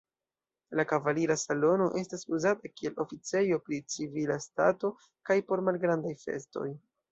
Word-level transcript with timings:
La 0.77 0.85
kavalira 0.91 1.35
salono 1.41 1.89
estas 2.01 2.25
uzata 2.37 2.71
kiel 2.79 2.97
oficejo 3.05 3.61
pri 3.67 3.81
civila 3.97 4.41
stato 4.49 4.93
kaj 5.31 5.41
por 5.53 5.67
malgrandaj 5.71 6.19
festoj. 6.27 6.69